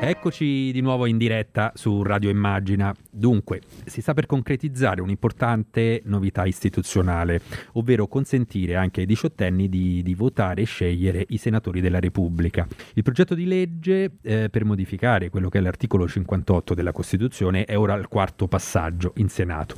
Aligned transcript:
Eccoci 0.00 0.70
di 0.70 0.80
nuovo 0.80 1.06
in 1.06 1.18
diretta 1.18 1.72
su 1.74 2.04
Radio 2.04 2.30
Immagina. 2.30 2.94
Dunque, 3.10 3.60
si 3.84 4.00
sta 4.00 4.14
per 4.14 4.26
concretizzare 4.26 5.00
un'importante 5.00 6.02
novità 6.04 6.46
istituzionale, 6.46 7.40
ovvero 7.72 8.06
consentire 8.06 8.76
anche 8.76 9.00
ai 9.00 9.06
diciottenni 9.06 9.68
di, 9.68 10.00
di 10.04 10.14
votare 10.14 10.62
e 10.62 10.66
scegliere 10.66 11.24
i 11.30 11.36
senatori 11.36 11.80
della 11.80 11.98
Repubblica. 11.98 12.64
Il 12.94 13.02
progetto 13.02 13.34
di 13.34 13.44
legge 13.44 14.18
eh, 14.22 14.48
per 14.48 14.64
modificare 14.64 15.30
quello 15.30 15.48
che 15.48 15.58
è 15.58 15.60
l'articolo 15.60 16.06
58 16.06 16.74
della 16.74 16.92
Costituzione 16.92 17.64
è 17.64 17.76
ora 17.76 17.94
al 17.94 18.06
quarto 18.06 18.46
passaggio 18.46 19.14
in 19.16 19.28
Senato 19.28 19.74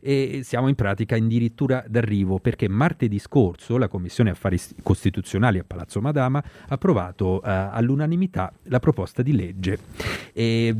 e 0.00 0.40
siamo 0.42 0.68
in 0.68 0.74
pratica 0.74 1.16
addirittura 1.16 1.84
d'arrivo 1.86 2.38
perché 2.38 2.68
martedì 2.68 3.18
scorso 3.18 3.76
la 3.76 3.88
Commissione 3.88 4.30
Affari 4.30 4.58
Costituzionali 4.82 5.58
a 5.58 5.64
Palazzo 5.66 6.00
Madama 6.00 6.38
ha 6.38 6.44
approvato 6.68 7.42
eh, 7.42 7.50
all'unanimità 7.50 8.52
la 8.64 8.78
proposta 8.80 9.22
di 9.22 9.34
legge. 9.34 9.78
E, 10.32 10.74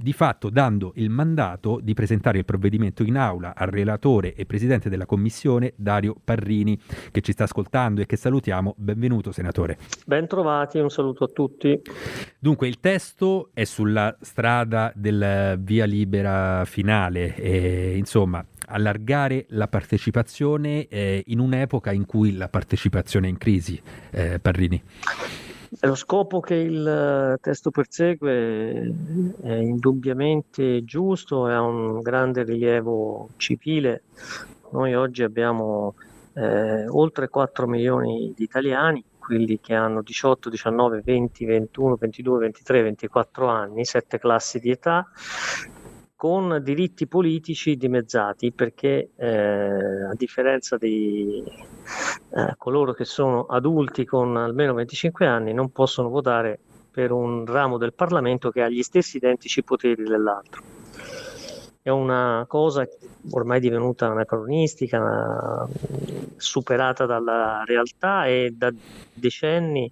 di 0.00 0.12
fatto 0.12 0.48
dando 0.48 0.92
il 0.96 1.10
mandato 1.10 1.78
di 1.82 1.94
presentare 1.94 2.38
il 2.38 2.44
provvedimento 2.44 3.02
in 3.02 3.16
aula 3.16 3.54
al 3.54 3.68
relatore 3.68 4.34
e 4.34 4.46
presidente 4.46 4.88
della 4.88 5.06
commissione 5.06 5.74
Dario 5.76 6.16
Parrini 6.22 6.78
che 7.10 7.20
ci 7.20 7.32
sta 7.32 7.44
ascoltando 7.44 8.00
e 8.00 8.06
che 8.06 8.16
salutiamo. 8.16 8.74
Benvenuto 8.76 9.32
senatore. 9.32 9.78
Bentrovati, 10.06 10.78
un 10.78 10.90
saluto 10.90 11.24
a 11.24 11.28
tutti. 11.28 11.80
Dunque 12.38 12.68
il 12.68 12.80
testo 12.80 13.50
è 13.52 13.64
sulla 13.64 14.16
strada 14.20 14.92
del 14.94 15.58
via 15.60 15.84
libera 15.84 16.64
finale 16.64 17.34
e 17.36 17.96
insomma 17.96 18.44
allargare 18.66 19.46
la 19.50 19.68
partecipazione 19.68 20.86
eh, 20.88 21.22
in 21.26 21.40
un'epoca 21.40 21.92
in 21.92 22.06
cui 22.06 22.36
la 22.36 22.48
partecipazione 22.48 23.26
è 23.26 23.30
in 23.30 23.38
crisi, 23.38 23.80
eh, 24.10 24.38
Parrini. 24.38 24.82
Lo 25.78 25.94
scopo 25.94 26.40
che 26.40 26.56
il 26.56 26.86
eh, 26.86 27.38
testo 27.40 27.70
persegue 27.70 28.92
è 29.40 29.52
indubbiamente 29.52 30.82
giusto 30.82 31.48
e 31.48 31.52
ha 31.52 31.62
un 31.62 32.00
grande 32.00 32.42
rilievo 32.42 33.28
civile. 33.36 34.02
Noi 34.72 34.94
oggi 34.94 35.22
abbiamo 35.22 35.94
eh, 36.34 36.88
oltre 36.88 37.28
4 37.28 37.68
milioni 37.68 38.32
di 38.34 38.42
italiani, 38.42 39.04
quelli 39.16 39.60
che 39.60 39.74
hanno 39.74 40.02
18, 40.02 40.48
19, 40.50 41.02
20, 41.04 41.44
21, 41.44 41.94
22, 41.94 42.38
23, 42.40 42.82
24 42.82 43.46
anni, 43.46 43.84
sette 43.84 44.18
classi 44.18 44.58
di 44.58 44.70
età, 44.70 45.06
con 46.16 46.60
diritti 46.64 47.06
politici 47.06 47.76
dimezzati 47.76 48.50
perché 48.50 49.10
eh, 49.14 50.04
a 50.04 50.14
differenza 50.16 50.76
di 50.76 51.44
eh, 52.32 52.54
coloro 52.56 52.92
che 52.92 53.04
sono 53.04 53.46
adulti 53.46 54.04
con 54.04 54.36
almeno 54.36 54.74
25 54.74 55.26
anni 55.26 55.52
non 55.52 55.70
possono 55.70 56.08
votare 56.08 56.58
per 56.90 57.12
un 57.12 57.46
ramo 57.46 57.78
del 57.78 57.92
Parlamento 57.92 58.50
che 58.50 58.62
ha 58.62 58.68
gli 58.68 58.82
stessi 58.82 59.16
identici 59.16 59.62
poteri 59.62 60.04
dell'altro. 60.04 60.62
È 61.82 61.88
una 61.88 62.44
cosa 62.46 62.86
ormai 63.30 63.58
divenuta 63.58 64.06
anacronistica, 64.06 65.66
superata 66.36 67.06
dalla 67.06 67.62
realtà 67.64 68.26
e 68.26 68.52
da 68.54 68.70
decenni 69.14 69.90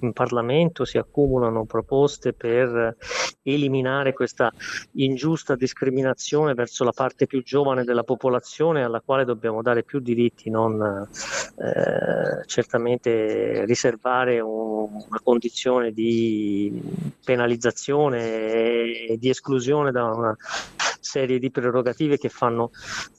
in 0.00 0.12
Parlamento 0.12 0.84
si 0.84 0.98
accumulano 0.98 1.64
proposte 1.64 2.32
per 2.32 2.96
eliminare 3.42 4.12
questa 4.12 4.52
ingiusta 4.92 5.54
discriminazione 5.56 6.54
verso 6.54 6.84
la 6.84 6.92
parte 6.92 7.26
più 7.26 7.42
giovane 7.42 7.84
della 7.84 8.04
popolazione 8.04 8.82
alla 8.82 9.00
quale 9.00 9.24
dobbiamo 9.24 9.62
dare 9.62 9.82
più 9.82 10.00
diritti, 10.00 10.50
non 10.50 11.08
eh, 11.56 12.44
certamente 12.46 13.64
riservare 13.64 14.40
un, 14.40 14.90
una 14.92 15.20
condizione 15.22 15.92
di 15.92 16.80
penalizzazione 17.24 19.06
e 19.06 19.16
di 19.18 19.28
esclusione 19.28 19.90
da 19.90 20.04
una 20.04 20.36
serie 21.00 21.38
di 21.38 21.50
prerogative 21.50 22.18
che 22.18 22.28
fanno 22.28 22.70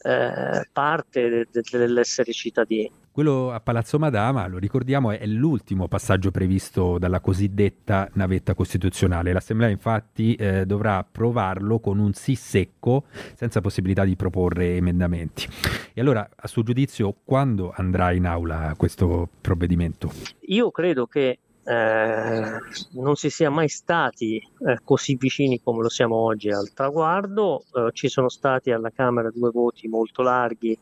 eh, 0.03 0.67
parte 0.71 1.29
de- 1.29 1.47
de- 1.51 1.77
dell'essere 1.77 2.31
cittadini. 2.31 2.91
Quello 3.11 3.51
a 3.51 3.59
Palazzo 3.59 3.97
Madama, 3.97 4.47
lo 4.47 4.59
ricordiamo, 4.59 5.11
è 5.11 5.25
l'ultimo 5.25 5.87
passaggio 5.87 6.29
previsto 6.31 6.97
dalla 6.99 7.19
cosiddetta 7.19 8.07
navetta 8.13 8.53
costituzionale. 8.53 9.33
L'Assemblea 9.33 9.69
infatti 9.69 10.35
eh, 10.35 10.65
dovrà 10.65 10.97
approvarlo 10.97 11.79
con 11.79 11.97
un 11.97 12.13
sì 12.13 12.35
secco, 12.35 13.05
senza 13.35 13.61
possibilità 13.61 14.05
di 14.05 14.15
proporre 14.15 14.75
emendamenti. 14.75 15.47
E 15.93 15.99
allora, 15.99 16.29
a 16.33 16.47
suo 16.47 16.61
giudizio, 16.63 17.15
quando 17.23 17.73
andrà 17.75 18.11
in 18.11 18.25
aula 18.25 18.75
questo 18.77 19.27
provvedimento? 19.41 20.11
Io 20.41 20.69
credo 20.71 21.07
che 21.07 21.39
eh, 21.63 22.59
non 22.91 23.15
si 23.15 23.29
sia 23.29 23.49
mai 23.49 23.67
stati 23.67 24.37
eh, 24.37 24.79
così 24.83 25.15
vicini 25.15 25.61
come 25.61 25.81
lo 25.83 25.89
siamo 25.89 26.15
oggi 26.15 26.49
al 26.49 26.71
traguardo. 26.73 27.63
Eh, 27.73 27.89
ci 27.93 28.07
sono 28.07 28.29
stati 28.29 28.71
alla 28.71 28.89
Camera 28.89 29.29
due 29.29 29.51
voti 29.51 29.87
molto 29.87 30.21
larghi 30.21 30.77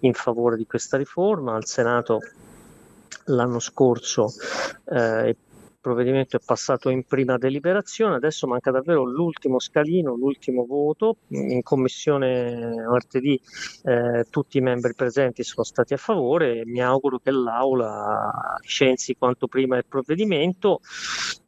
in 0.00 0.14
favore 0.14 0.56
di 0.56 0.66
questa 0.66 0.96
riforma, 0.96 1.54
al 1.54 1.66
Senato 1.66 2.20
l'anno 3.26 3.58
scorso 3.58 4.32
eh, 4.86 5.36
provvedimento 5.84 6.38
è 6.38 6.40
passato 6.42 6.88
in 6.88 7.04
prima 7.04 7.36
deliberazione, 7.36 8.14
adesso 8.14 8.46
manca 8.46 8.70
davvero 8.70 9.04
l'ultimo 9.04 9.58
scalino, 9.58 10.14
l'ultimo 10.14 10.64
voto. 10.64 11.18
In 11.28 11.62
commissione 11.62 12.72
martedì 12.88 13.38
eh, 13.82 14.24
tutti 14.30 14.56
i 14.56 14.62
membri 14.62 14.94
presenti 14.94 15.42
sono 15.42 15.62
stati 15.62 15.92
a 15.92 15.98
favore 15.98 16.60
e 16.60 16.64
mi 16.64 16.80
auguro 16.80 17.18
che 17.18 17.30
l'Aula 17.30 18.56
licenzi 18.62 19.14
quanto 19.16 19.46
prima 19.46 19.76
il 19.76 19.84
provvedimento 19.86 20.80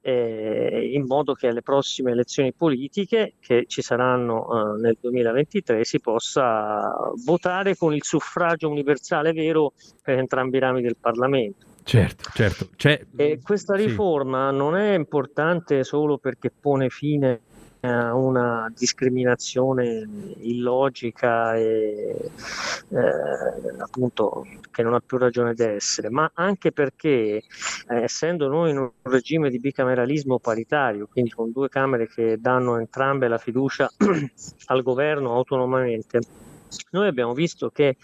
eh, 0.03 0.91
in 0.93 1.07
modo 1.07 1.33
che 1.33 1.49
alle 1.49 1.63
prossime 1.63 2.13
elezioni 2.13 2.53
politiche 2.53 3.37
che 3.41 3.65
ci 3.67 3.81
saranno 3.81 4.77
eh, 4.77 4.81
nel 4.81 4.99
2023 5.01 5.83
si 5.85 5.99
possa 5.99 6.95
votare 7.25 7.75
con 7.75 7.95
il 7.95 8.05
suffragio 8.05 8.69
universale 8.69 9.33
vero 9.33 9.73
per 10.03 10.19
entrambi 10.19 10.59
i 10.59 10.61
rami 10.61 10.83
del 10.83 10.97
Parlamento. 11.01 11.75
Certo, 11.87 12.31
certo. 12.35 12.69
C'è... 12.75 13.01
E 13.15 13.39
questa 13.41 13.77
riforma 13.77 14.51
sì. 14.51 14.57
non 14.57 14.75
è 14.75 14.95
importante 14.95 15.85
solo 15.85 16.19
perché 16.19 16.51
pone 16.51 16.89
fine 16.89 17.43
a 17.83 18.13
una 18.13 18.69
discriminazione 18.75 20.05
illogica 20.39 21.55
e 21.55 22.29
eh, 22.89 23.79
appunto 23.79 24.45
che 24.73 24.83
non 24.83 24.95
ha 24.95 25.01
più 25.01 25.17
ragione 25.17 25.55
di 25.55 25.63
essere, 25.63 26.11
ma 26.11 26.29
anche 26.35 26.73
perché 26.73 27.37
eh, 27.37 27.43
essendo 27.89 28.49
noi 28.49 28.71
in 28.71 28.79
un 28.79 28.91
regime 29.03 29.49
di 29.49 29.61
bicameralismo 29.61 30.41
paritario, 30.41 31.07
quindi 31.07 31.31
con 31.31 31.53
due 31.53 31.69
Camere 31.69 32.09
che 32.09 32.39
danno 32.41 32.79
entrambe 32.79 33.29
la 33.29 33.39
fiducia 33.39 33.89
al 34.67 34.83
governo 34.83 35.35
autonomamente, 35.35 36.19
noi 36.91 37.07
abbiamo 37.07 37.33
visto 37.33 37.71
che 37.71 37.97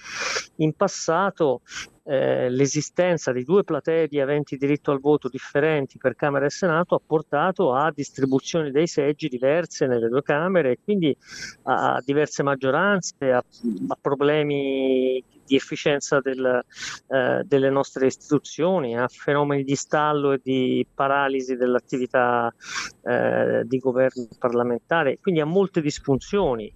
in 0.57 0.73
passato 0.75 1.63
eh, 2.05 2.51
l'esistenza 2.51 3.33
di 3.33 3.45
due 3.45 3.65
platee 3.65 4.09
di 4.09 4.21
aventi 4.21 4.57
diritto 4.57 4.91
al 4.91 5.01
voto 5.01 5.29
differenti 5.29 5.99
per 5.99 6.15
Camera 6.17 6.47
e 6.47 6.51
Senato 6.51 6.95
ha 6.95 7.01
portato 7.05 7.75
a 7.75 7.93
distribuzioni 7.95 8.71
dei 8.71 8.87
seggi 8.87 9.29
diverse 9.29 9.87
nelle 9.87 10.09
due 10.09 10.23
Camere 10.23 10.73
e 10.73 10.79
quindi 10.83 11.17
a, 11.65 12.03
diverse 12.05 12.43
maggioranze, 12.43 13.31
a, 13.31 13.39
a 13.39 13.99
problemi 14.01 15.23
di 15.45 15.57
efficienza 15.57 16.21
del, 16.21 16.65
eh, 17.09 17.43
delle 17.45 17.71
nostre 17.71 18.07
istituzioni, 18.07 18.97
a 18.97 19.09
fenomeni 19.09 19.65
di 19.65 19.75
stallo 19.75 20.33
e 20.33 20.41
di 20.43 20.87
paralisi 20.93 21.57
dell'attività 21.57 22.53
eh, 23.03 23.63
di 23.65 23.79
governo 23.79 24.29
parlamentare, 24.39 25.19
quindi 25.21 25.41
a 25.41 25.47
molte 25.47 25.81
disfunzioni. 25.81 26.73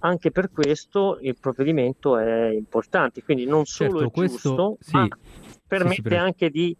Anche 0.00 0.30
per 0.30 0.50
questo 0.52 1.18
il 1.22 1.36
provvedimento 1.40 2.18
è 2.18 2.50
importante, 2.50 3.22
quindi 3.24 3.46
non 3.46 3.64
solo 3.64 3.98
certo, 3.98 4.06
è 4.06 4.10
questo, 4.12 4.48
giusto, 4.48 4.76
sì, 4.80 4.96
ma 4.96 5.08
permette 5.66 6.02
sì, 6.02 6.08
sì, 6.08 6.14
anche 6.14 6.50
di 6.50 6.76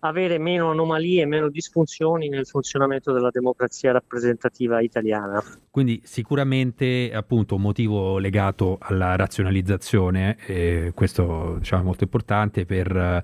avere 0.00 0.38
meno 0.38 0.70
anomalie, 0.70 1.26
meno 1.26 1.48
disfunzioni 1.48 2.28
nel 2.28 2.46
funzionamento 2.46 3.12
della 3.12 3.30
democrazia 3.30 3.92
rappresentativa 3.92 4.80
italiana. 4.80 5.42
Quindi 5.70 6.00
sicuramente 6.04 7.10
appunto 7.14 7.54
un 7.54 7.62
motivo 7.62 8.18
legato 8.18 8.78
alla 8.80 9.16
razionalizzazione, 9.16 10.36
eh, 10.46 10.92
questo 10.94 11.56
diciamo, 11.58 11.82
è 11.82 11.84
molto 11.84 12.04
importante 12.04 12.64
per 12.66 13.22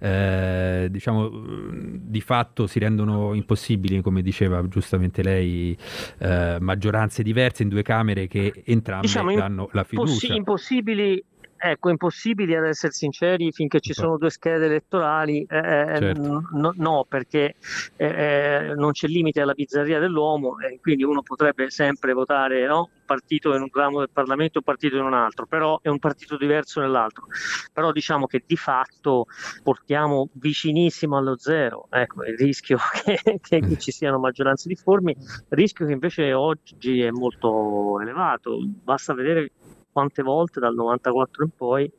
eh, 0.00 0.88
diciamo 0.90 1.30
di 1.72 2.20
fatto 2.20 2.66
si 2.66 2.78
rendono 2.78 3.34
impossibili, 3.34 4.00
come 4.02 4.22
diceva 4.22 4.66
giustamente 4.68 5.22
lei, 5.22 5.76
eh, 6.18 6.58
maggioranze 6.60 7.22
diverse 7.22 7.62
in 7.62 7.68
due 7.68 7.82
Camere 7.82 8.26
che 8.26 8.62
entrambe 8.64 9.06
diciamo, 9.06 9.34
danno 9.34 9.68
la 9.72 9.84
fiducia. 9.84 10.34
Impossibili 10.34 11.22
Ecco, 11.58 11.88
impossibili 11.88 12.54
ad 12.54 12.66
essere 12.66 12.92
sinceri 12.92 13.50
finché 13.50 13.80
ci 13.80 13.94
sono 13.94 14.18
due 14.18 14.30
schede 14.30 14.66
elettorali, 14.66 15.46
eh, 15.48 15.58
eh 15.58 15.98
certo. 15.98 16.48
no, 16.52 16.72
no, 16.76 17.06
perché 17.08 17.54
eh, 17.96 18.06
eh, 18.06 18.74
non 18.74 18.92
c'è 18.92 19.06
limite 19.06 19.40
alla 19.40 19.54
bizzarria 19.54 19.98
dell'uomo, 19.98 20.58
e 20.58 20.78
quindi 20.80 21.02
uno 21.02 21.22
potrebbe 21.22 21.70
sempre 21.70 22.12
votare 22.12 22.66
no? 22.66 22.90
un 22.92 23.04
partito 23.06 23.54
in 23.54 23.62
un 23.62 23.68
ramo 23.72 24.00
del 24.00 24.10
Parlamento 24.12 24.54
e 24.54 24.58
un 24.58 24.64
partito 24.64 24.96
in 24.96 25.04
un 25.04 25.14
altro, 25.14 25.46
però 25.46 25.78
è 25.80 25.88
un 25.88 25.98
partito 25.98 26.36
diverso 26.36 26.80
nell'altro. 26.80 27.26
Però 27.72 27.90
diciamo 27.90 28.26
che 28.26 28.42
di 28.46 28.56
fatto 28.56 29.26
portiamo 29.62 30.28
vicinissimo 30.32 31.16
allo 31.16 31.38
zero, 31.38 31.86
ecco, 31.90 32.24
il 32.24 32.36
rischio 32.36 32.76
che, 33.40 33.40
che, 33.40 33.76
ci 33.78 33.92
siano 33.92 34.18
maggioranze 34.18 34.68
difformi, 34.68 35.16
rischio 35.48 35.86
che 35.86 35.92
invece 35.92 36.32
oggi 36.34 37.00
è 37.00 37.10
molto 37.10 37.98
elevato, 38.00 38.58
basta 38.62 39.14
vedere 39.14 39.52
quante 39.96 40.22
volte 40.22 40.60
dal 40.60 40.74
94 40.74 41.44
in 41.44 41.50
poi 41.56 41.90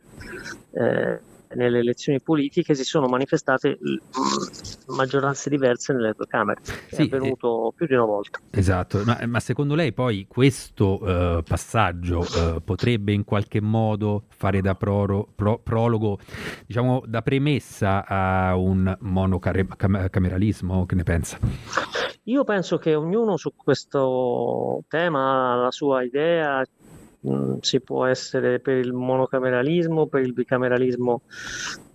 eh, 0.74 1.20
nelle 1.56 1.80
elezioni 1.80 2.22
politiche 2.22 2.76
si 2.76 2.84
sono 2.84 3.08
manifestate 3.08 3.80
maggioranze 4.90 5.50
diverse 5.50 5.94
nelle 5.94 6.14
due 6.16 6.28
Camere. 6.28 6.62
Sì, 6.64 7.02
è 7.02 7.02
avvenuto 7.06 7.70
eh, 7.70 7.74
più 7.76 7.88
di 7.88 7.96
una 7.96 8.06
volta. 8.06 8.40
Esatto, 8.52 9.02
ma, 9.04 9.18
ma 9.26 9.40
secondo 9.40 9.74
lei 9.74 9.94
poi 9.94 10.28
questo 10.28 11.02
uh, 11.02 11.42
passaggio 11.42 12.20
uh, 12.20 12.62
potrebbe 12.64 13.14
in 13.14 13.24
qualche 13.24 13.62
modo 13.62 14.26
fare 14.28 14.62
da 14.62 14.76
proro, 14.76 15.28
pro, 15.34 15.58
prologo, 15.58 16.20
diciamo 16.68 17.02
da 17.08 17.24
premessa 17.24 18.06
a 18.06 18.56
un 18.56 18.96
monocameralismo? 19.00 20.86
Che 20.86 20.94
ne 20.94 21.04
pensa? 21.04 21.40
Io 22.28 22.44
penso 22.44 22.78
che 22.78 22.94
ognuno 22.94 23.38
su 23.38 23.54
questo 23.56 24.84
tema 24.90 25.54
ha 25.54 25.56
la 25.56 25.72
sua 25.72 26.04
idea, 26.04 26.62
Mm, 27.28 27.58
si 27.60 27.82
può 27.82 28.06
essere 28.06 28.60
per 28.60 28.78
il 28.78 28.94
monocameralismo, 28.94 30.08
per 30.08 30.22
il 30.22 30.32
bicameralismo 30.32 31.24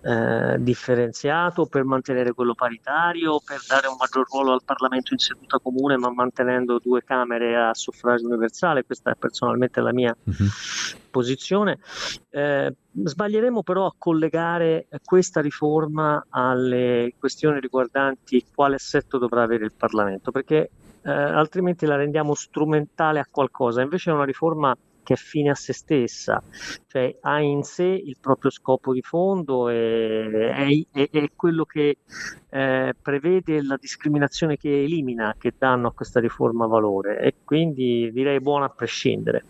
eh, 0.03 0.57
differenziato, 0.59 1.65
per 1.67 1.85
mantenere 1.85 2.33
quello 2.33 2.55
paritario, 2.55 3.41
per 3.43 3.61
dare 3.67 3.87
un 3.87 3.97
maggior 3.99 4.27
ruolo 4.31 4.53
al 4.53 4.63
Parlamento 4.65 5.15
in 5.15 5.19
seduta 5.19 5.59
comune, 5.59 5.97
ma 5.97 6.13
mantenendo 6.13 6.79
due 6.83 7.03
Camere 7.03 7.57
a 7.57 7.73
suffragio 7.73 8.27
universale. 8.27 8.85
Questa 8.85 9.13
è 9.13 9.15
personalmente 9.15 9.81
la 9.81 9.93
mia 9.93 10.15
uh-huh. 10.23 10.47
posizione. 11.11 11.79
Eh, 12.29 12.75
sbaglieremo 12.93 13.63
però 13.63 13.87
a 13.87 13.95
collegare 13.97 14.89
questa 15.03 15.41
riforma 15.41 16.27
alle 16.29 17.15
questioni 17.19 17.59
riguardanti 17.59 18.45
quale 18.55 18.75
assetto 18.75 19.17
dovrà 19.17 19.43
avere 19.43 19.65
il 19.65 19.73
Parlamento, 19.75 20.31
perché 20.31 20.71
eh, 21.05 21.11
altrimenti 21.11 21.87
la 21.87 21.97
rendiamo 21.97 22.35
strumentale 22.35 23.19
a 23.19 23.27
qualcosa. 23.31 23.81
Invece 23.81 24.11
è 24.11 24.15
una 24.15 24.25
riforma 24.25 24.77
che 25.03 25.15
è 25.15 25.17
fine 25.17 25.51
a 25.51 25.55
se 25.55 25.73
stessa, 25.73 26.43
cioè 26.87 27.17
ha 27.21 27.41
in 27.41 27.63
sé 27.63 27.85
il 27.85 28.17
proprio 28.21 28.51
scopo 28.51 28.93
di 28.93 29.03
fondo 29.03 29.69
e 29.69 30.51
è, 30.51 30.87
è, 30.91 31.09
è 31.11 31.31
quello 31.35 31.65
che 31.65 31.99
eh, 32.55 32.95
prevede 33.01 33.63
la 33.63 33.79
discriminazione 33.81 34.59
che 34.59 34.83
elimina, 34.83 35.35
che 35.39 35.55
danno 35.57 35.89
a 35.89 35.93
questa 35.93 36.21
riforma 36.21 36.67
valore 36.67 37.19
e 37.19 37.35
quindi 37.45 38.11
direi 38.13 38.41
buona 38.41 38.67
a 38.67 38.69
prescindere. 38.69 39.43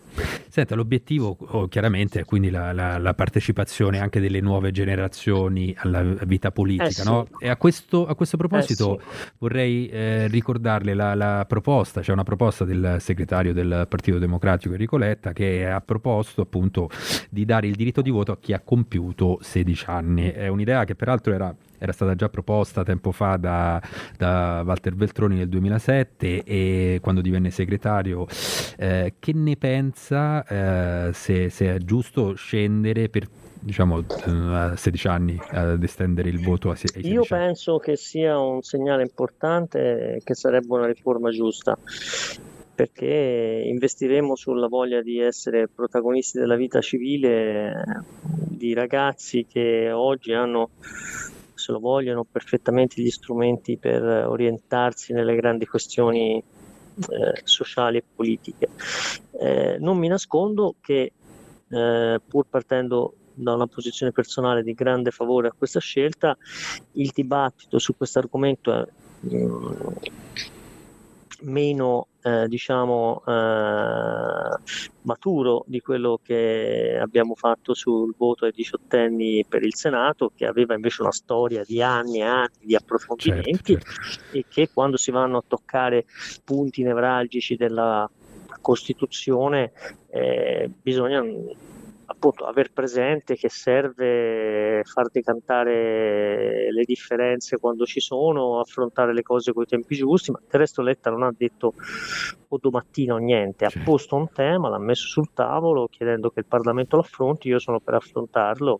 Senta, 0.47 0.73
l'obiettivo 0.75 1.35
oh, 1.37 1.67
chiaramente 1.67 2.21
è 2.21 2.25
quindi 2.25 2.49
la, 2.49 2.71
la, 2.71 2.97
la, 2.97 3.13
partecipazione 3.13 3.99
anche 3.99 4.21
delle 4.21 4.39
nuove 4.39 4.71
generazioni 4.71 5.75
alla 5.77 6.01
vita 6.01 6.51
politica. 6.51 6.87
Eh 6.87 6.91
sì. 6.91 7.03
no? 7.03 7.27
E 7.39 7.49
a 7.49 7.57
questo, 7.57 8.07
a 8.07 8.15
questo 8.15 8.37
proposito 8.37 8.97
eh 8.97 9.01
sì. 9.01 9.29
vorrei 9.39 9.89
eh, 9.89 10.27
ricordarle 10.27 10.93
la, 10.93 11.13
la, 11.13 11.45
proposta, 11.45 11.99
c'è 11.99 12.13
una 12.13 12.23
proposta 12.23 12.63
del 12.63 12.97
segretario 12.99 13.51
del 13.51 13.85
Partito 13.89 14.17
Democratico 14.17 14.73
Enrico 14.73 14.95
Letta 14.95 15.33
che 15.33 15.67
ha 15.67 15.81
proposto 15.81 16.41
appunto 16.41 16.89
di 17.29 17.43
dare 17.43 17.67
il 17.67 17.75
diritto 17.75 18.01
di 18.01 18.11
voto 18.11 18.31
a 18.31 18.37
chi 18.39 18.53
ha 18.53 18.61
compiuto 18.63 19.39
16 19.41 19.85
anni. 19.87 20.31
È 20.31 20.47
un'idea 20.47 20.85
che 20.85 20.95
peraltro 20.95 21.33
era 21.33 21.53
era 21.83 21.91
stata 21.91 22.15
già 22.15 22.29
proposta 22.29 22.83
tempo 22.83 23.11
fa 23.11 23.35
da, 23.35 23.81
da 24.17 24.63
Walter 24.65 24.95
Veltroni 24.95 25.35
nel 25.35 25.49
2007 25.49 26.43
e 26.45 26.99
quando 27.01 27.19
divenne 27.19 27.51
segretario. 27.51 28.25
Eh, 28.77 29.15
che 29.19 29.33
ne 29.33 29.57
pensa 29.57 30.45
eh, 30.45 31.13
se, 31.13 31.49
se, 31.49 31.75
è 31.75 31.77
giusto 31.79 32.35
scendere 32.35 33.09
per 33.09 33.27
diciamo 33.59 34.03
a 34.25 34.75
16 34.75 35.07
anni 35.07 35.39
ad 35.51 35.81
estendere 35.83 36.27
il 36.27 36.41
voto 36.41 36.69
a 36.69 36.75
16 36.75 37.07
Io 37.07 37.23
penso 37.23 37.77
che 37.77 37.95
sia 37.95 38.37
un 38.37 38.61
segnale 38.61 39.03
importante 39.03 40.19
che 40.21 40.35
sarebbe 40.35 40.73
una 40.73 40.87
riforma 40.87 41.29
giusta 41.29 41.77
perché 42.75 43.63
investiremo 43.65 44.35
sulla 44.35 44.67
voglia 44.67 45.01
di 45.01 45.19
essere 45.19 45.69
protagonisti 45.69 46.39
della 46.39 46.55
vita 46.55 46.81
civile 46.81 48.03
di 48.21 48.73
ragazzi 48.73 49.45
che 49.47 49.91
oggi 49.91 50.33
hanno 50.33 50.71
se 51.63 51.71
lo 51.71 51.79
vogliono, 51.79 52.25
perfettamente 52.29 53.01
gli 53.01 53.09
strumenti 53.09 53.77
per 53.77 54.03
orientarsi 54.03 55.13
nelle 55.13 55.35
grandi 55.35 55.65
questioni 55.65 56.37
eh, 56.37 57.41
sociali 57.43 57.97
e 57.97 58.03
politiche. 58.13 58.69
Eh, 59.39 59.77
non 59.79 59.97
mi 59.97 60.09
nascondo 60.09 60.75
che 60.81 61.13
eh, 61.69 62.21
pur 62.27 62.45
partendo 62.49 63.13
da 63.33 63.53
una 63.53 63.67
posizione 63.67 64.11
personale 64.11 64.61
di 64.61 64.73
grande 64.73 65.11
favore 65.11 65.47
a 65.47 65.55
questa 65.57 65.79
scelta, 65.79 66.37
il 66.93 67.11
dibattito 67.13 67.79
su 67.79 67.95
questo 67.95 68.19
argomento 68.19 68.73
è 68.73 68.87
mm, 69.33 69.71
meno 71.43 72.07
eh, 72.21 72.47
diciamo 72.47 73.21
eh, 73.25 74.57
maturo 75.01 75.63
di 75.67 75.79
quello 75.81 76.19
che 76.23 76.97
abbiamo 77.01 77.35
fatto 77.35 77.73
sul 77.73 78.13
voto 78.17 78.45
ai 78.45 78.51
diciottenni 78.51 79.45
per 79.47 79.63
il 79.63 79.75
Senato 79.75 80.31
che 80.35 80.45
aveva 80.45 80.73
invece 80.73 81.01
una 81.01 81.11
storia 81.11 81.63
di 81.65 81.81
anni 81.81 82.19
e 82.19 82.23
anni 82.23 82.59
di 82.61 82.75
approfondimenti 82.75 83.73
certo, 83.73 83.91
certo. 83.91 84.37
e 84.37 84.45
che 84.49 84.69
quando 84.73 84.97
si 84.97 85.11
vanno 85.11 85.37
a 85.37 85.43
toccare 85.45 86.05
punti 86.43 86.83
nevralgici 86.83 87.55
della 87.55 88.09
Costituzione 88.61 89.71
eh, 90.09 90.69
bisogna 90.81 91.21
appunto 92.05 92.45
aver 92.45 92.71
presente 92.71 93.35
che 93.35 93.49
serve 93.49 94.81
far 94.83 95.09
decantare 95.09 96.71
le 96.71 96.83
differenze 96.85 97.57
quando 97.57 97.85
ci 97.85 97.99
sono, 97.99 98.59
affrontare 98.59 99.13
le 99.13 99.21
cose 99.21 99.53
con 99.53 99.63
i 99.63 99.67
tempi 99.67 99.95
giusti, 99.95 100.31
ma 100.31 100.39
del 100.39 100.59
resto 100.59 100.81
Letta 100.81 101.09
non 101.09 101.23
ha 101.23 101.33
detto 101.35 101.73
o 102.47 102.57
domattina 102.59 103.13
o 103.13 103.17
niente, 103.17 103.65
ha 103.65 103.69
certo. 103.69 103.89
posto 103.89 104.15
un 104.15 104.29
tema, 104.31 104.69
l'ha 104.69 104.79
messo 104.79 105.07
sul 105.07 105.29
tavolo 105.33 105.87
chiedendo 105.87 106.29
che 106.29 106.39
il 106.39 106.45
Parlamento 106.45 106.95
lo 106.97 107.01
affronti, 107.01 107.47
io 107.47 107.59
sono 107.59 107.79
per 107.79 107.95
affrontarlo. 107.95 108.79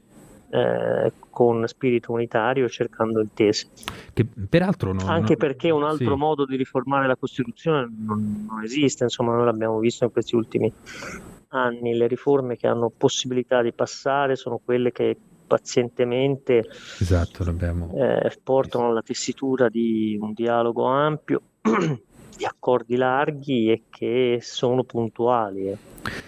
Eh, 0.54 1.12
con 1.32 1.68
spirito 1.68 2.12
unitario 2.12 2.70
cercando 2.70 3.22
intese. 3.22 3.70
Che 4.14 4.24
peraltro 4.48 4.94
non, 4.94 5.10
Anche 5.10 5.36
perché 5.36 5.72
un 5.72 5.84
altro 5.84 6.12
sì. 6.12 6.16
modo 6.16 6.46
di 6.46 6.56
riformare 6.56 7.08
la 7.08 7.16
Costituzione 7.16 7.92
non, 7.92 8.46
non 8.48 8.64
esiste, 8.64 9.04
insomma, 9.04 9.34
noi 9.34 9.46
l'abbiamo 9.46 9.80
visto 9.80 10.04
in 10.04 10.12
questi 10.12 10.36
ultimi 10.36 10.72
anni 11.54 11.96
le 11.96 12.08
riforme 12.08 12.56
che 12.58 12.68
hanno 12.68 12.92
possibilità 12.96 13.62
di 13.62 13.72
passare 13.72 14.36
sono 14.36 14.60
quelle 14.64 14.92
che 14.92 15.18
pazientemente 15.46 16.66
esatto, 17.00 17.44
eh, 17.44 18.40
portano 18.42 18.88
alla 18.90 19.02
tessitura 19.02 19.70
di 19.70 20.18
un 20.20 20.34
dialogo 20.34 20.86
ampio, 20.86 21.42
di 22.36 22.46
accordi 22.46 22.96
larghi 22.96 23.72
e 23.72 23.84
che 23.90 24.40
sono 24.42 24.84
puntuali. 24.84 25.70
Eh. 25.70 25.78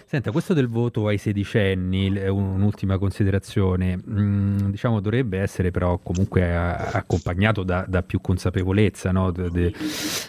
Senta, 0.05 0.31
questo 0.31 0.53
del 0.53 0.67
voto 0.67 1.07
ai 1.07 1.17
sedicenni 1.17 2.13
è 2.13 2.27
un'ultima 2.27 2.97
considerazione, 2.97 3.97
mm, 3.97 4.69
diciamo 4.69 5.01
dovrebbe 5.01 5.39
essere 5.39 5.71
però 5.71 5.97
comunque 5.97 6.55
accompagnato 6.55 7.63
da, 7.63 7.83
da 7.85 8.01
più 8.01 8.21
consapevolezza, 8.21 9.12
no? 9.12 9.31
de, 9.31 9.50
de, 9.50 9.74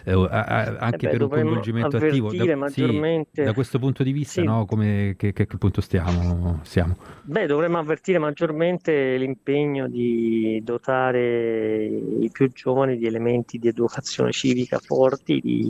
eh, 0.04 0.12
anche 0.12 1.06
eh 1.06 1.10
beh, 1.10 1.10
per 1.10 1.22
un 1.22 1.28
coinvolgimento 1.28 1.98
attivo. 1.98 2.32
Da, 2.34 2.68
sì, 2.68 3.24
da, 3.30 3.52
questo 3.52 3.78
punto 3.78 4.02
di 4.02 4.12
vista, 4.12 4.40
sì. 4.40 4.46
no? 4.46 4.64
Come, 4.64 5.14
che, 5.16 5.32
che, 5.32 5.46
che, 5.46 5.56
punto 5.56 5.80
stiamo, 5.80 6.60
siamo? 6.64 6.96
Beh, 7.22 7.46
dovremmo 7.46 7.78
avvertire 7.78 8.18
maggiormente 8.18 9.16
l'impegno 9.16 9.86
di 9.88 10.60
dotare 10.64 11.84
i 11.84 12.30
più 12.32 12.50
giovani 12.50 12.96
di 12.96 13.06
elementi 13.06 13.58
di 13.58 13.68
educazione 13.68 14.32
civica 14.32 14.78
forti, 14.78 15.38
di 15.40 15.65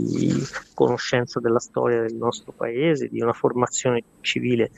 conoscenza 0.75 1.41
della 1.41 1.59
storia 1.59 2.03
del 2.03 2.15
nostro 2.15 2.53
paese, 2.53 3.09
di 3.09 3.21
una 3.21 3.33
formazione 3.33 4.03
civile 4.21 4.71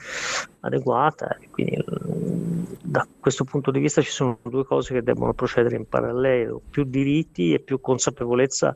adeguata. 0.61 1.37
Quindi 1.51 1.77
mm, 1.77 2.65
da 2.83 3.07
questo 3.19 3.45
punto 3.45 3.71
di 3.71 3.81
vista 3.81 4.01
ci 4.03 4.11
sono 4.11 4.39
due 4.43 4.65
cose 4.65 4.95
che 4.95 5.03
devono 5.03 5.35
procedere 5.35 5.77
in 5.77 5.89
parallelo, 5.89 6.61
più 6.71 6.85
diritti 6.85 7.53
e 7.53 7.61
più 7.61 7.81
consapevolezza 7.81 8.75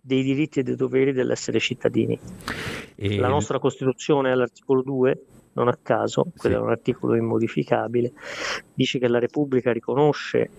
dei 0.00 0.22
diritti 0.22 0.60
e 0.60 0.62
dei 0.62 0.76
doveri 0.76 1.12
dell'essere 1.12 1.60
cittadini. 1.60 2.18
E... 2.96 3.18
La 3.18 3.28
nostra 3.28 3.58
Costituzione 3.58 4.32
all'articolo 4.32 4.82
2 4.82 5.22
non 5.54 5.68
a 5.68 5.78
caso, 5.82 6.32
quello 6.36 6.56
sì. 6.56 6.60
è 6.60 6.64
un 6.64 6.70
articolo 6.70 7.14
immodificabile, 7.14 8.12
dice 8.72 8.98
che 8.98 9.08
la 9.08 9.18
Repubblica 9.18 9.70
riconosce 9.70 10.50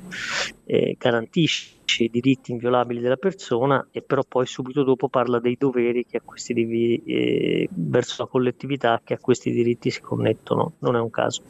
e 0.65 0.95
garantisce 0.99 1.81
i 1.85 2.09
diritti 2.09 2.51
inviolabili 2.51 2.99
della 2.99 3.17
persona 3.17 3.87
e 3.91 4.01
però 4.01 4.23
poi 4.27 4.45
subito 4.45 4.83
dopo 4.83 5.09
parla 5.09 5.39
dei 5.39 5.55
doveri 5.57 6.05
che 6.05 6.17
a 6.17 6.21
questi 6.23 6.53
devi, 6.53 7.01
eh, 7.05 7.69
verso 7.71 8.23
la 8.23 8.29
collettività 8.29 9.01
che 9.03 9.13
a 9.13 9.17
questi 9.19 9.51
diritti 9.51 9.89
si 9.89 10.01
connettono, 10.01 10.73
non 10.79 10.95
è 10.95 10.99
un 10.99 11.09
caso. 11.09 11.41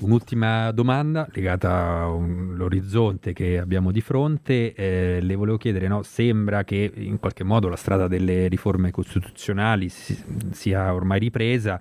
Un'ultima 0.00 0.70
domanda 0.72 1.28
legata 1.32 2.02
all'orizzonte 2.04 3.32
che 3.32 3.58
abbiamo 3.58 3.90
di 3.90 4.00
fronte, 4.00 4.74
eh, 4.74 5.18
le 5.20 5.34
volevo 5.34 5.56
chiedere, 5.56 5.88
no? 5.88 6.02
sembra 6.02 6.64
che 6.64 6.90
in 6.94 7.18
qualche 7.18 7.44
modo 7.44 7.68
la 7.68 7.76
strada 7.76 8.08
delle 8.08 8.48
riforme 8.48 8.90
costituzionali 8.90 9.88
si, 9.88 10.16
sia 10.52 10.94
ormai 10.94 11.18
ripresa, 11.18 11.78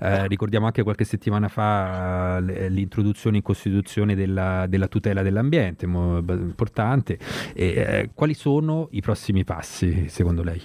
eh, 0.00 0.26
ricordiamo 0.26 0.66
anche 0.66 0.82
qualche 0.82 1.04
settimana 1.04 1.48
fa 1.48 2.38
eh, 2.38 2.68
l'introduzione 2.68 3.36
in 3.36 3.42
Costituzione 3.42 4.14
della, 4.14 4.66
della 4.66 4.88
tutela 4.88 5.22
dell'ambiente, 5.22 5.84
importante, 5.84 7.18
e, 7.54 7.66
eh, 7.66 8.10
quali 8.14 8.34
sono 8.34 8.88
i 8.92 9.00
prossimi 9.00 9.44
passi 9.44 10.08
secondo 10.08 10.42
lei? 10.42 10.62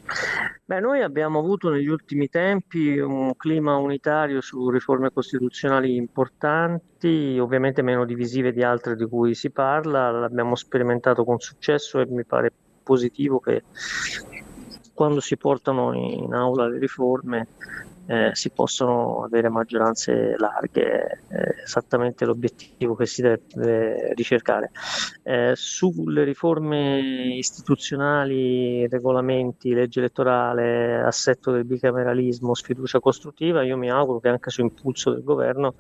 Beh, 0.67 0.79
noi 0.79 1.01
abbiamo 1.01 1.37
avuto 1.37 1.69
negli 1.69 1.87
ultimi 1.87 2.27
tempi 2.27 2.97
un 2.97 3.35
clima 3.35 3.75
unitario 3.75 4.41
su 4.41 4.69
riforme 4.69 5.11
costituzionali 5.11 5.95
importanti, 5.95 7.37
ovviamente 7.39 7.83
meno 7.83 8.03
divisive 8.03 8.51
di 8.51 8.63
altre 8.63 8.95
di 8.95 9.05
cui 9.05 9.35
si 9.35 9.51
parla, 9.51 10.09
l'abbiamo 10.09 10.55
sperimentato 10.55 11.23
con 11.23 11.37
successo 11.39 11.99
e 11.99 12.07
mi 12.07 12.25
pare 12.25 12.51
positivo 12.81 13.39
che 13.39 13.63
quando 14.93 15.19
si 15.19 15.37
portano 15.37 15.93
in 15.93 16.33
aula 16.33 16.67
le 16.67 16.79
riforme 16.79 17.47
eh, 18.07 18.29
si 18.33 18.51
possono 18.51 19.24
avere 19.24 19.50
maggioranze 19.50 20.35
larghe, 20.38 21.21
è 21.27 21.62
esattamente 21.63 22.25
l'obiettivo 22.25 22.95
che 22.95 23.05
si 23.05 23.21
deve 23.21 24.13
ricercare. 24.13 24.71
Eh, 25.24 25.53
sulle 25.55 26.24
riforme 26.24 27.35
istituzionali, 27.35 28.88
regolamenti, 28.88 29.74
legge 29.74 30.00
elettorale, 30.00 31.01
assetto 31.01 31.51
del 31.51 31.65
bicameralismo, 31.65 32.53
sfiducia 32.53 33.00
costruttiva, 33.00 33.63
io 33.63 33.77
mi 33.77 33.89
auguro 33.89 34.19
che 34.19 34.29
anche 34.29 34.50
su 34.50 34.62
impulso 34.62 35.12
del 35.12 35.24
governo 35.24 35.75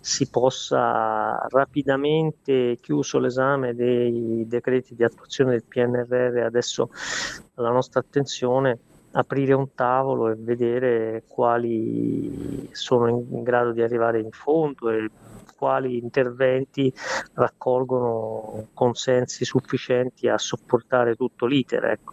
si 0.00 0.28
possa 0.28 1.46
rapidamente, 1.48 2.78
chiuso 2.80 3.18
l'esame 3.18 3.74
dei 3.74 4.44
decreti 4.46 4.94
di 4.94 5.04
attuazione 5.04 5.50
del 5.50 5.64
PNRR, 5.64 6.38
adesso 6.38 6.90
alla 7.54 7.70
nostra 7.70 8.00
attenzione, 8.00 8.78
aprire 9.16 9.54
un 9.54 9.74
tavolo 9.74 10.28
e 10.30 10.36
vedere 10.36 11.24
quali 11.26 12.68
sono 12.72 13.08
in 13.08 13.42
grado 13.42 13.72
di 13.72 13.82
arrivare 13.82 14.20
in 14.20 14.30
fondo 14.30 14.90
e 14.90 15.08
quali 15.56 15.98
interventi 15.98 16.92
raccolgono 17.34 18.68
consensi 18.74 19.44
sufficienti 19.44 20.28
a 20.28 20.36
sopportare 20.36 21.14
tutto 21.14 21.46
l'iter. 21.46 21.84
Ecco. 21.84 22.12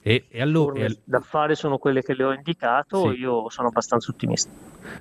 E, 0.00 0.26
e 0.28 0.40
allora, 0.40 0.84
e... 0.84 0.98
da 1.04 1.20
fare 1.20 1.54
sono 1.54 1.78
quelle 1.78 2.02
che 2.02 2.14
le 2.14 2.24
ho 2.24 2.32
indicato, 2.32 3.10
sì. 3.10 3.18
io 3.18 3.48
sono 3.50 3.68
abbastanza 3.68 4.10
ottimista. 4.10 4.50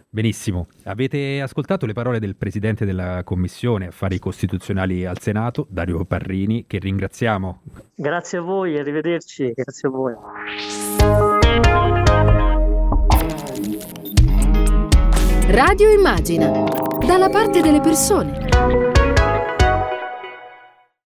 Benissimo, 0.10 0.68
avete 0.84 1.40
ascoltato 1.42 1.86
le 1.86 1.94
parole 1.94 2.20
del 2.20 2.36
Presidente 2.36 2.86
della 2.86 3.24
Commissione 3.24 3.88
Affari 3.88 4.20
Costituzionali 4.20 5.06
al 5.06 5.20
Senato, 5.20 5.68
Dario 5.70 6.04
Parrini, 6.06 6.66
che 6.68 6.80
ringraziamo. 6.80 7.62
Grazie 7.96 8.40
a 8.40 8.42
voi, 8.42 8.78
arrivederci, 8.78 9.52
grazie 9.54 9.88
a 9.88 9.92
voi. 9.92 10.14
Radio 15.50 15.90
Immagina, 15.90 16.64
dalla 17.06 17.30
parte 17.30 17.62
delle 17.62 17.80
persone. 17.80 18.87